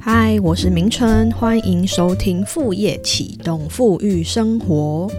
[0.00, 5.10] 嗨，我是明春，欢迎收听副业启动富裕生活。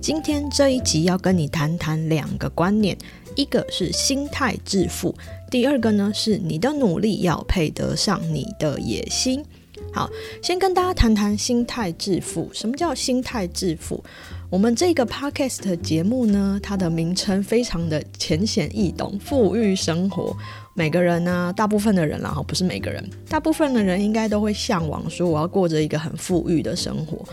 [0.00, 2.96] 今天这一集要跟你谈谈两个观念，
[3.34, 5.14] 一个是心态致富，
[5.50, 9.44] 第二个呢是你的努力要配得上你的野心。
[9.92, 10.08] 好，
[10.42, 12.48] 先跟大家谈谈心态致富。
[12.52, 14.02] 什么叫心态致富？
[14.48, 20.36] 我们这个 podcast 节目呢，它的名称非常的浅显易懂，富裕生活。
[20.74, 27.24] 每个人呢，大部分的人啦，哈，不是每个人，大部分的人应该都会向往说，我要过着一个很富裕的生活。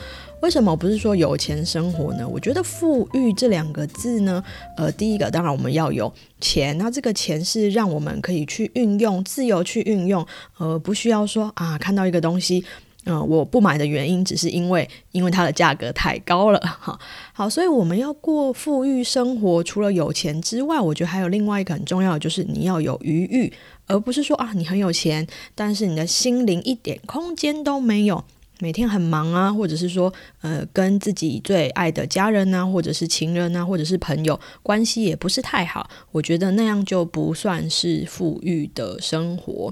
[0.41, 2.27] 为什么不是说有钱生活呢？
[2.27, 4.43] 我觉得“富裕”这两个字呢，
[4.75, 10.25] 呃，第一个当然我们要有钱，那这个钱是让我们可以去运用、自由去运用，
[10.57, 12.63] 呃，不需要说啊，看到一个东西，
[13.07, 16.99] 嗯，我不买的原因只是因为因为它的价格太高了， 哈。
[17.33, 23.53] 好，所以我们要过富裕生活，除了有钱之外，我觉得还有另外一个很重要的，就是你要有余裕，
[23.85, 25.25] 而不是说啊，你很有钱，
[25.55, 28.23] 但是你的心灵一点空间都没有。
[28.59, 30.11] 每天很忙啊，或者是说，
[30.41, 39.71] 呃，跟自己最爱的家人呐，或者是情人呐，或者是朋友关系也不是太好，我觉得那样就不算是富裕的生活。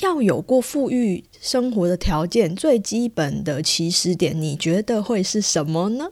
[0.00, 6.08] 要有过富裕生活的条件，最基本的起始点，你觉得会是什么呢？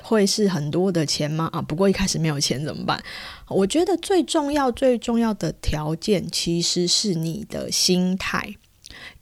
[0.00, 1.48] 会是很多的钱吗？
[1.52, 3.02] 啊，不过一开始没有钱怎么办？
[3.48, 8.54] 我觉得最重要、最重要的条件其实是你的心态。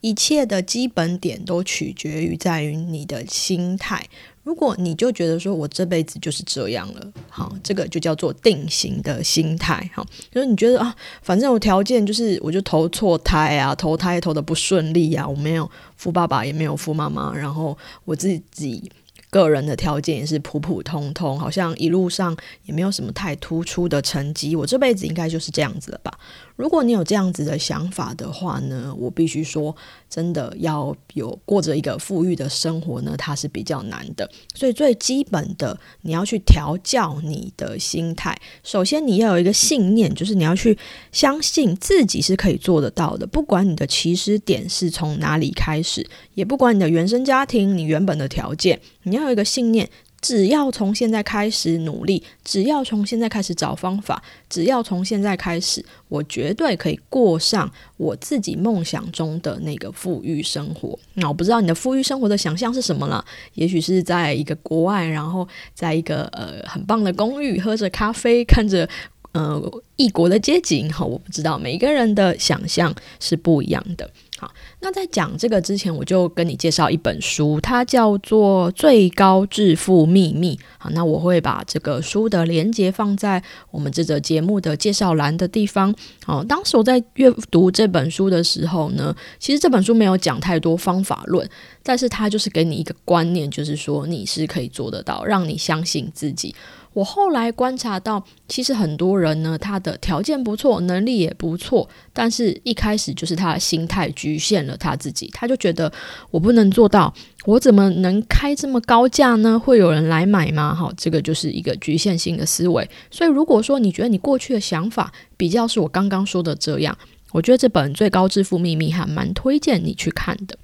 [0.01, 4.07] 一切的基本点都取决于在于你的心态。
[4.47, 9.91] 如果你就觉得说我这辈子就是这样了，好，这个就叫做定型的心态。
[9.93, 18.89] 好，就是你觉得啊，反正我条件就是我就投错胎啊，投胎投的不顺利啊，我没有富爸爸也没有富妈妈，然后我自己。
[19.31, 24.55] 个人的条件也是普普通通，好像一路上也没有什么太突出的成绩。
[24.57, 26.19] 我这辈子应该就是这样子了吧？
[26.57, 29.75] 如果你有这样子的想法的话呢，我必须说，
[30.09, 34.31] 真的要有过着一个富裕的生活呢，它是比较难的。
[34.55, 38.35] 所以最基本的，你要去调教你的心态。
[38.63, 40.79] 首先，你要有一个信念，就是你要去
[41.13, 43.27] 相信自己是可以做得到的。
[43.27, 49.89] 不管你的起始点是从哪里开始，也不管你的原生家庭、你原本的条件，你要有一个信念。
[50.23, 60.99] 只要从现在开始努力，只要从现在开始找方法，只要从现在开始，我绝对可以过上我自己梦想中的那个富裕生活。
[61.15, 63.25] 那我不知道你的富裕生活的想象是什么了？
[63.55, 68.89] 也许是在一个国外，然后在一个呃很棒的公寓，喝着咖啡，看着
[69.33, 69.63] 呃
[69.97, 70.91] 异国的街景。
[70.93, 74.11] 哈，我不知道每一个人的想象是不一样的。
[74.39, 80.55] 好，那在讲这个之前，我就跟你介绍一本书，它叫做《最高致富秘密》。
[80.77, 85.95] 好，那我会把这个书的连接放在我们这个节目的介绍栏的地方。
[86.25, 91.49] 好，当时我在阅读这本书的时候呢，其实这本书没有讲太多方法论，
[91.83, 96.55] 但是它就是给你一个观念，就是说你是可以做得到，让你相信自己。
[96.97, 105.93] 我后来观察到，其实很多人呢，他的条件不错，能力也不错，但是一开始就是他的心态局限了他自己，他就觉得
[106.31, 107.13] 我不能做到，
[107.45, 109.59] 我怎么能开这么高价呢？
[109.59, 110.75] 会有人来买吗？
[110.75, 112.89] 好，这个就是一个局限性的思维。
[113.11, 116.97] 所以，如果说你觉得你过去的想法比较是我刚刚说的这样，
[117.33, 120.57] 我觉得这本《最高致富秘密》还蛮推荐你去看的。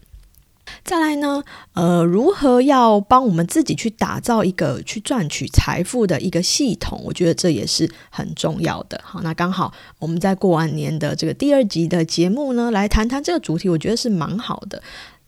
[0.84, 1.42] 再来呢，
[1.74, 7.00] 呃，如何要帮我们自己去打造一个去赚取财富的一个系统？
[7.04, 9.00] 我觉得这也是很重要的。
[9.04, 14.82] 好，那刚好我们在过完年的这个第二集的节目呢，来谈谈这个主题，我觉得是蛮好的。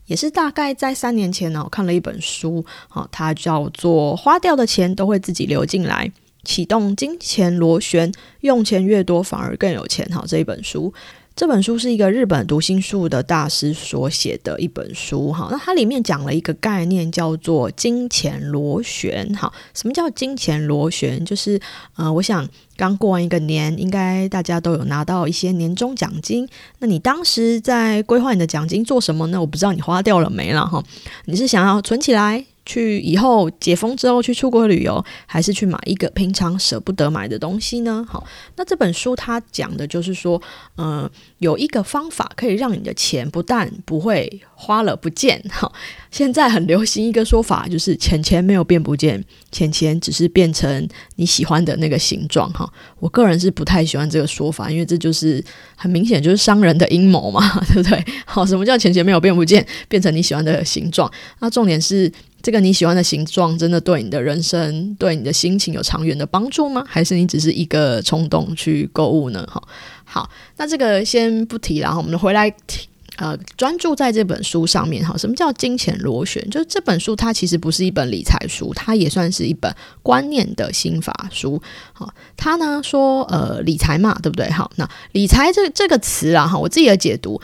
[0.06, 6.06] 也是大概在三年前呢，我看了一本书，好，它叫做《花掉的钱都会自己流进来》，
[6.44, 10.06] 启动金钱螺旋，用钱越多反而更有钱。
[10.12, 10.92] 好，这一本书。
[11.36, 19.26] 这本书是一个日本读心术的大师所写的一本书，哈，那它里面讲了一个概念，叫做金钱螺旋。
[19.34, 21.24] 哈，什么叫金钱螺旋？
[21.24, 21.60] 就是，
[21.96, 26.48] 呃，我想刚过完一个年，应该大家都有拿到一些年终奖金。
[26.78, 29.40] 那你当时在规划你的奖金做什么呢？
[29.40, 30.80] 我不知道你花掉了没了，哈，
[31.24, 32.46] 你是想要存起来？
[32.66, 38.04] 去以后解封之后去出国旅游，还是去买一个平常舍不得买的东西呢？
[38.08, 38.26] 好，
[38.56, 40.40] 那这本书它讲的就是说，
[40.76, 45.42] 呃，有一个方法可以让你的钱不但不会花了不见。
[45.52, 45.72] 好，
[46.10, 49.22] 现在很流行一个说法，就是钱钱没有变不见，
[49.52, 52.50] 钱钱只是变成你喜欢的那个形状。
[52.52, 52.66] 哈，
[52.98, 55.44] 我个人是不太喜欢这个说法，因为这就是
[55.76, 58.04] 很明显就是商人的阴谋嘛， 对不对？
[58.24, 61.12] 好，什么叫钱钱没有变不见，变成你喜欢的形状？
[61.40, 62.10] 那重点是。
[62.44, 66.84] 这个你喜欢的形状，真的对你的人生、对你的心情有长远的帮助吗？
[66.86, 69.48] 还是你只是一个冲动去购物呢？
[69.50, 69.62] 哈，
[70.04, 72.86] 好，那这个先不提了，我们回来提
[73.16, 75.16] 呃专注在这本书上面哈。
[75.16, 76.46] 什么叫金钱螺旋？
[76.50, 81.58] 就是这本书它其实不是一本理财书，它也算是一本观念的心法书。
[81.94, 84.50] 好，它呢说呃理财嘛，对不对？
[84.50, 87.40] 好，那理财这这个词啊哈，我自己的解读，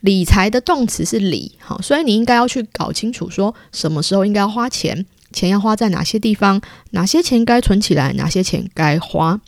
[0.00, 6.60] 理财的动词是理，好，所以你应该要去搞清楚说什么时候应该要花钱，钱要花在哪些地方，
[6.90, 9.40] 哪些钱该存起来，哪些钱该花。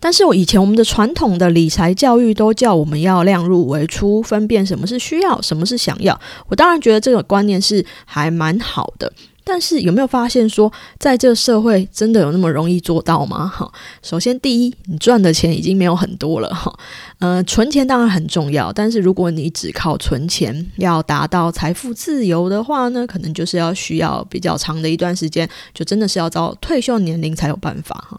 [0.00, 6.18] 但是我以前我们的传统的理财教育都叫我们要量入为出，分辨什么是需要，什么是想要。
[6.48, 9.12] 我当然觉得这个观念是还蛮好的。
[9.42, 13.46] 但是有没有发现说，在这社会真的有那么容易做到吗？
[13.48, 13.70] 哈，
[14.02, 16.72] 首先第一，你赚的钱已经没有很多了哈。
[17.20, 28.18] 呃，存钱当然很重要，但是如果你只靠存钱要达到财富自由的话呢，可能就是要需要比较长的一段时间，就真的是要到退休年龄才有办法哈。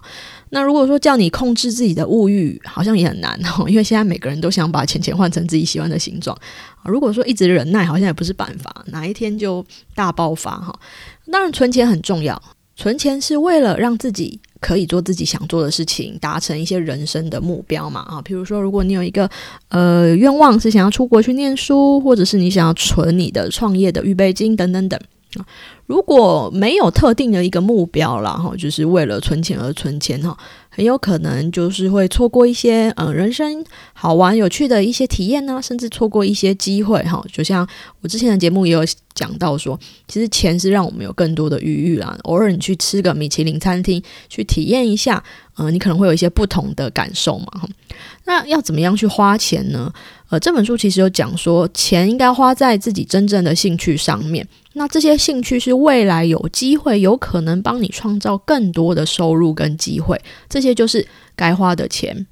[0.52, 6.38] 那如果说叫你控制自己的物欲，好像也很难哈， 因为现在每个人都想把钱钱换成自己喜欢的形状。
[6.84, 9.66] 如果说一直忍耐，好像也不是办法，哪一天就
[9.96, 10.80] 大爆发哈。
[11.32, 12.40] 当然，存钱很重要，
[12.76, 18.22] 存钱是为了让自己可以做自己想做的事情，达成一些人生的目标嘛啊。
[18.22, 19.30] 比如说，如果你有一个
[19.68, 24.98] 呃愿望是想要出国去念书，或者是你想要存你的创业的预备金等等等。
[25.86, 30.38] 如果没有特定的一个目标了哈，就是为了存钱而存钱哈，
[30.70, 33.64] 很有可能就是会错过一些呃人生
[33.94, 37.24] 好玩有趣的一些体验呢，甚至错过一些机会哈。
[37.32, 37.68] 就像
[38.02, 38.84] 我之前的节目也有
[39.14, 42.18] 讲到说，其实钱是让我们有更多的余裕啦。
[42.24, 45.22] 偶尔你去吃个米其林餐厅，去体验一下，
[45.56, 47.68] 呃，你可能会有一些不同的感受嘛哈。
[48.26, 49.92] 那要怎么样去花钱呢？
[50.30, 54.48] 呃，这本书其实有讲说，钱应该花在自己真正的兴趣上面。
[54.74, 62.26] 那这些兴趣是未来有机会、有可能帮你创造更多的收入跟机会，这些就是该花的钱。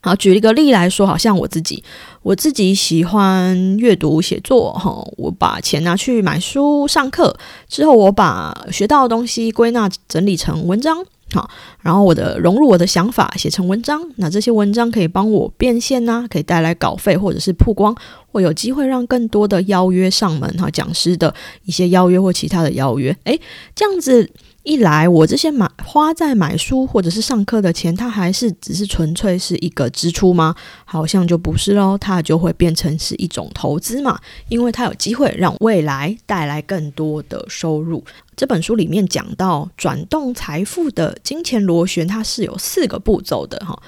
[0.00, 1.82] 好，举一个例来说，好像我自己，
[2.22, 7.36] 我自己喜欢阅读写作，哈，我把钱拿去买书、上课
[7.68, 11.04] 之后，我把学到的东西归纳整理成文章。
[11.32, 11.48] 好，
[11.82, 17.94] 然后我的融入我的想法写成文章，那这些文章可以帮我变现呐，可以带来稿费或者是曝光，
[18.32, 21.34] 或有机会让更多的邀约上门哈，讲师的
[21.64, 23.40] 一些邀约或其他的邀约，诶，
[23.74, 24.30] 这样子。
[24.68, 30.54] 一来，我这些买花在买书或者是上课的钱，它还是只是纯粹是一个支出吗？
[30.84, 34.20] 好像就不是喽，它就会变成是一种投资嘛，
[34.50, 38.04] 因为它有机会让未来带来更多的收入。
[38.36, 43.82] 这本书里面讲到转动财富的金钱螺旋，它是有四个步骤的哈。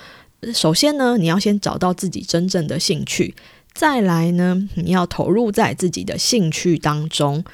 [0.55, 3.35] 首先呢，你要先找到自己真正的兴趣，
[3.75, 7.45] 再来呢，你要投入在自己的兴趣当中，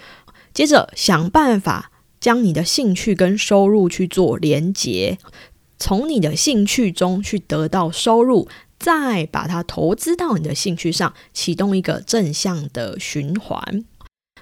[0.55, 1.91] 接着想办法。
[2.27, 5.17] 将你的兴趣跟收入去做连结，
[5.79, 8.49] 从你的兴趣中去得到收入，
[8.81, 13.85] 再把它投资到你的兴趣上，启动一个正向的循环。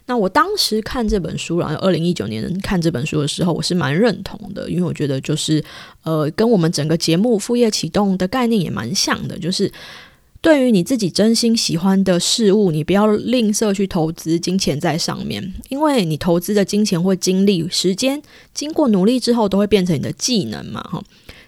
[0.06, 5.62] 那我当时看这本书，然后二零一九年看这本书的时候，我是蛮认同的，因为我觉得就是
[6.04, 9.70] 呃，跟我们整个节目副业启动的概念也蛮像的，就是。
[10.44, 18.20] 对于你自己真心喜欢的事物，你不要吝啬去投资金钱在上面，因为你投资的金钱或精力、时间，
[18.52, 20.82] 经过努力之后，都会变成你的技能嘛。
[20.82, 21.02] 哈，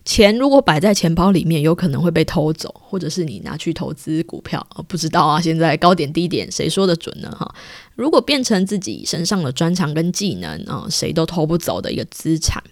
[0.06, 5.38] 钱如果摆在钱包里面，有可能会被偷走，或者是你拿去投资股票，不知道啊。
[5.38, 7.30] 现在高点低点，谁说的准呢？
[7.38, 7.54] 哈，
[7.96, 12.64] 如果变成自己身上的专长跟技能啊，谁都偷不走的一个资产。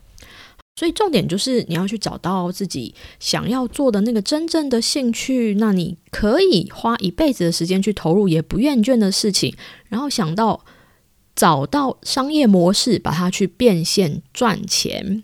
[0.76, 9.54] 所以重点就是你要去找到自己想要做的那个真正的兴趣，那你可以花一辈子的时间去投入也不厌倦的事情，
[9.88, 10.64] 然后想到
[11.36, 15.22] 找到商业模式，把它去变现赚钱。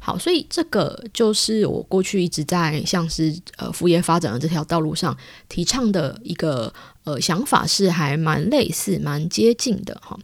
[0.00, 5.14] 好，所以这个就是我过去一直在像是呃副业发展的这条道路上
[5.48, 10.16] 提倡的一个呃想法，是还蛮类似、蛮接近的哈。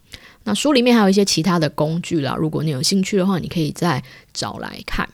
[0.44, 5.08] 那书里面还有一些其他的工具啦，如果你有兴趣的话，你可以再找来看。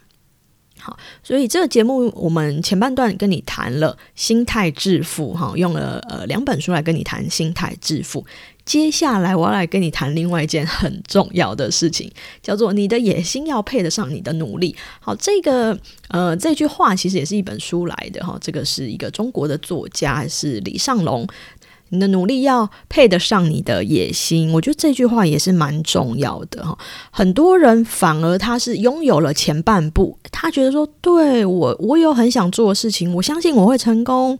[0.79, 8.25] 好，所以这个节目我们前半段跟你谈了心态致富，哈，用了呃两本书来跟你谈心态致富。
[8.65, 12.11] 接下来我要来跟你谈另外一件很重要的事情，
[12.41, 14.75] 叫做你的野心要配得上你的努力。
[14.99, 21.27] 好，这个呃这句话其实也是一本书来的哈，这个是一个中国的作家是李尚龙。
[21.91, 26.77] 你的努力要配得上你的野心，我觉得这句话也是蛮重要的哈。
[27.11, 34.39] 很多人反而他是拥有了前半部，他觉得说，对我我有很想做的事情，我相信我会成功，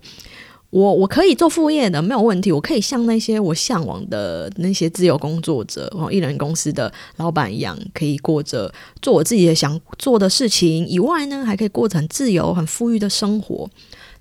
[0.70, 13.70] 我我可以做副业的，没有问题，我可以像那些我向往的那些自由工作者、哦，艺人公司的老板一样，可以过着做我自己的想做的事情以外呢，还可以过着很自由、很富裕的生活。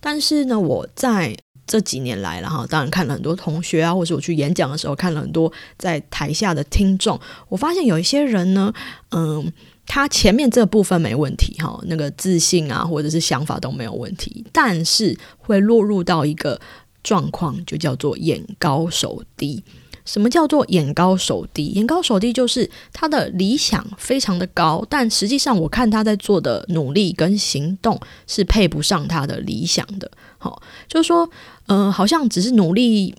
[0.01, 1.37] 但是呢，我在
[1.71, 7.17] 这几年来了哈，当然看了很多同学啊，或者我去演讲的时候看了很多在台下的听众，
[7.49, 8.75] 我发现有一些人呢，
[9.13, 9.53] 嗯，
[9.87, 16.61] 他前面这部分没问题哈，那个自信啊或者是想法都没有问题，但是会落入到一个
[17.05, 19.63] 状况，就叫做眼高手低。
[20.07, 21.67] 什么叫做眼高手低？
[21.67, 30.11] 眼高手低就是他的理想非常的高，但实际上我看他在做的努力跟行动是配不上他的理想的。
[30.43, 31.29] 好，就是说，
[31.67, 33.15] 呃，好像只是努力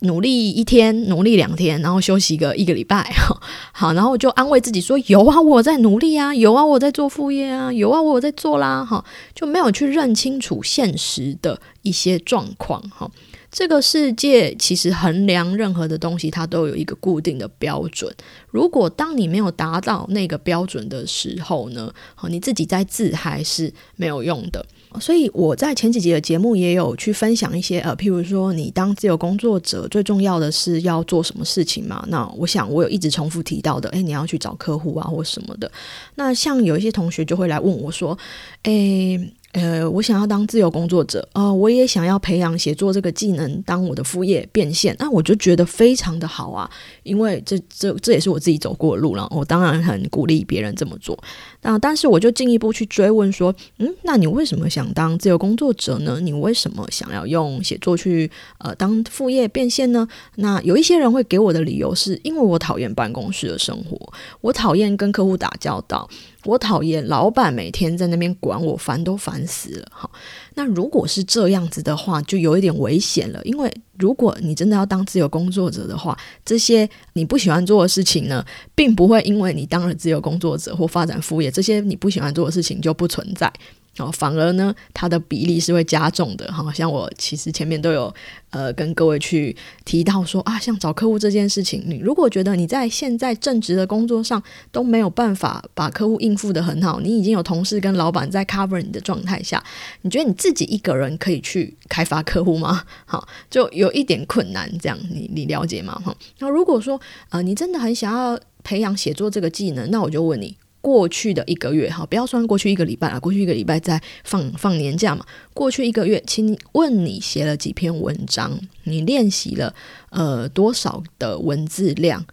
[0.00, 3.12] 努力一天，努力两天，然后休息个一个礼拜，
[3.72, 9.02] 好，然后就安慰自己说：有啊，我在努力啊，有啊，我在做副业啊，有啊，我在做啦，哈，
[9.34, 13.10] 就没有去认清楚现实的一些状况，哈。
[13.52, 18.14] 这个世界其实衡量任何的东西，它都有一个固定的标准。
[18.52, 24.64] 如果当你没有达到那个标准的时候呢，好，你自己在自嗨是没有用的。
[25.00, 32.04] 所以我在前几集的节目也有去分享一些，呃，譬如说你当自由工作者最重要的是要做什么事情嘛？
[32.06, 35.68] 那我想我有一直重复提到的，诶，你要去找客户啊，或什么的。
[36.14, 38.16] 那像有一些同学就会来问我说，
[38.62, 39.32] 诶。
[39.52, 44.94] 呃，我想要当自由工作者呃，我也想要培养写作这个技能，当我的副业变现。
[44.98, 46.70] 那我就觉得非常的好啊，
[47.10, 49.26] 因为这这这也是我自己走过的路了。
[49.32, 51.18] 我当然很鼓励别人这么做。
[51.62, 56.20] 那但是我就进一步去追问说，嗯，那你为什么想当自由工作者呢？
[56.20, 60.06] 你为什么想要用写作去呃当副业变现呢？
[60.36, 63.98] 那有一些人会给我的理由是因为我讨厌办公室的生活，
[64.40, 66.08] 我讨厌跟客户打交道。
[66.44, 69.86] 我讨厌老板每天在那边管我，烦都烦死了。
[69.90, 70.10] 哈，
[70.54, 73.40] 那如果是这样子的话，就有一点危险了。
[73.44, 83.52] 因为如果你真的要当自由工作者的话，这些你不喜欢做的事情呢，并不会因为你当了自由工作者或发展副业，这些你不喜欢做的事情就不存在。
[83.98, 86.50] 哦，反而呢，它的比例是会加重的。
[86.52, 88.14] 哈，像我其实前面都有
[88.50, 89.54] 呃跟各位去
[89.84, 94.42] 提到说啊，像找客户这件事情，你如果觉得你在现在正职的工作上
[94.72, 99.62] 都没有办法把客户应付的很好，你已经有同事跟老板在 cover 你的状态下，
[100.02, 102.84] 你觉得你自己一个人可以去开发客户吗？
[103.04, 104.70] 好，就有一点困难。
[104.78, 106.00] 这样，你你了解吗？
[106.02, 110.56] 哈，那如果说呃你真的很想要培养写作这个技能，那我就问你。
[110.80, 115.24] 过去的一个月，哈，不要算过去一个礼拜啊，过去一个礼拜在放放年假嘛。
[115.52, 118.58] 过去一个月，请问你写了几篇文章？
[118.84, 119.74] 你练习了
[120.10, 122.24] 呃多少的文字量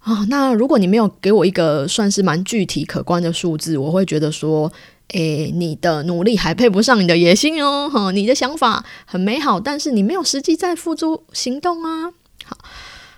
[0.00, 0.26] 啊？
[0.28, 4.72] 那如果你没有给我一个算是蛮具体可观的数字，我会觉得说，
[5.08, 12.12] 诶，你的努力还配不上你的野心哦，哈，你的想法很美好，但是你没有实际在付诸行动啊。
[12.44, 12.58] 好，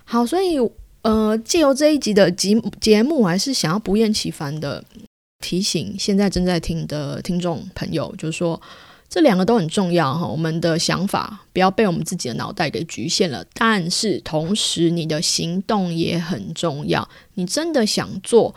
[0.05, 0.59] 好，所以。
[1.03, 4.83] 呃，借由这一集的节节目，我还是想要不厌其烦的
[5.39, 8.59] 提醒现在正在听的听众朋友，就是说
[9.09, 10.25] 这两个都很重要哈。
[10.25, 17.07] 我们的想法不要被我们自己的脑袋给局限了，但是同时你的行动也很重要。
[17.33, 18.55] 你真的想做，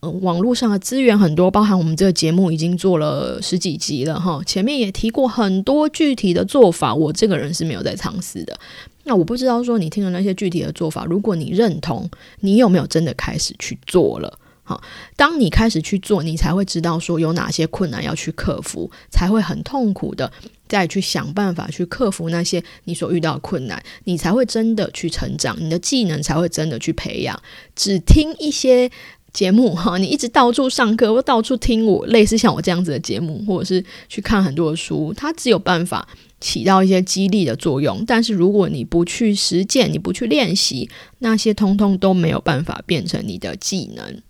[0.00, 4.42] 呃，网络上的资源很多，包含我们这个节目已经做了十几集了哈。
[4.46, 8.58] 前面也提过很多具体的做法，我这个人是没有在尝试的。
[9.06, 12.10] 那我不知道说你听了那些具体的做法，如果你认同，
[12.40, 14.38] 你有没有真的开始去做了？
[14.64, 14.82] 好，
[15.14, 20.32] 当你开始去做，你才会知道说有哪些困难要去克服，才会很痛苦的
[20.66, 27.40] 再去想办法去克服那些你所遇到的困难，你才会真的去成长，你的技能才会真的去培养。
[27.76, 28.90] 只听一些
[29.36, 36.08] 节目哈，你一直到处上课或到处听我类似像我这样子的节目，或者是去看很多的书，它只有办法。
[36.38, 40.88] 起到一些激励的作用，但是如果你不去实践，你不去练习，
[41.20, 44.20] 那些通通都没有办法变成你的技能。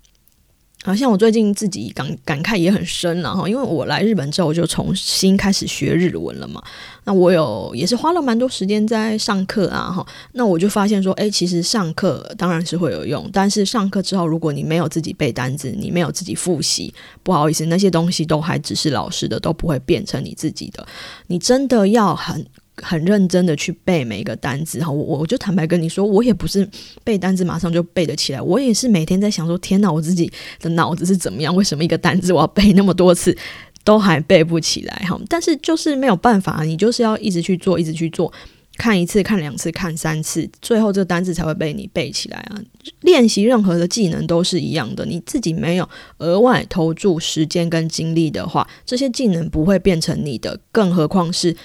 [0.87, 6.63] 好像我最近自己感感慨也很深了哈，因为我来日本之后我就重新开始学日文了嘛。
[7.03, 10.07] 那我有也是花了蛮多时间在上课啊哈。
[10.33, 20.87] 那我就发现说，哎，其实上课当然是会有用，但是上课之后，如果你没有自己背单词，你没有自己复习，不好意思，那些东西都还只是老师的，都不会变成你自己的。
[21.27, 22.47] 你真的要很。
[22.83, 26.69] 很认真的去背每一个单词哈，我我就坦白跟你说，我也不是
[27.03, 30.31] 背单词马上就背得起来，我也是每天在想说，天哪，我自己
[30.61, 31.55] 的脑子是怎么样？
[31.57, 33.37] 为什么一个单词我要背那么多次
[33.83, 35.19] 都还背不起来哈？
[35.29, 38.31] 但是就是没有办法，你就是要一直去做，一直去做，
[38.77, 42.61] 看一次，看两次，看三次，最后这个单词才会被你背起来啊！
[43.01, 51.57] 练习任何的技能都是一样的，你自己没有额外投注时间跟精力的话，这些技能不会变成你的，更何况是。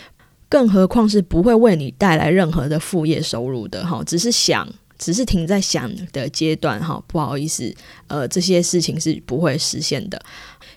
[0.51, 4.67] 更何况是不会为你带来任何的副业收入的哈，只是想，
[4.99, 7.01] 只是停在想的阶段哈。
[7.07, 7.73] 不好意思，
[8.07, 10.21] 呃，这些事情是不会实现的。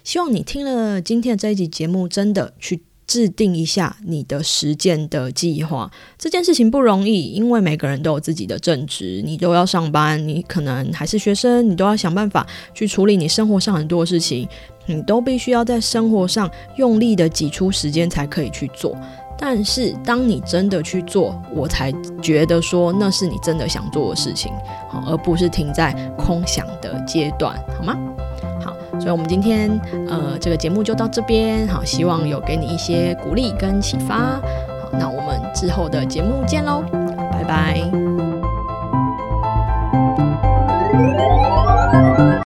[0.05, 5.91] 希望你听了今天的这一集节目，真的去制定一下你的实践的计划。
[6.17, 14.49] 这件事情不容易，因为每个人都有自己的正职，你都要上班，你可能还是学生，你都要想办法去处理你生活上很多事情，
[14.87, 18.97] 你都必须要在生活上用力的挤出时间才可以去做。
[19.39, 24.53] 但是当你真的去做，我才觉得说那是你真的想做的事情，
[24.89, 27.97] 好，而不是停在空想的阶段，好吗？
[28.65, 29.71] 好，所以我们今天
[30.09, 34.41] 呃这个节目就到这边，好，希望有给你一些鼓励跟启发，好，
[34.93, 36.83] 那我们之后的节目见喽，
[37.31, 37.91] 拜拜。